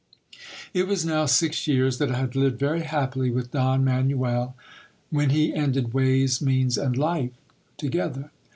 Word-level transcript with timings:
It 0.73 0.87
was 0.87 1.05
now 1.05 1.13
near 1.19 1.27
six 1.27 1.67
years 1.67 1.99
that 1.99 2.11
I 2.11 2.17
had 2.17 2.35
lived 2.35 2.57
very 2.57 2.81
happily 2.81 3.29
with 3.29 3.51
Don 3.51 3.85
Manuel, 3.85 4.55
when 5.11 5.29
he 5.29 5.53
ended 5.53 5.93
ways, 5.93 6.41
means, 6.41 6.75
and 6.75 6.97
life 6.97 7.33
together. 7.77 8.31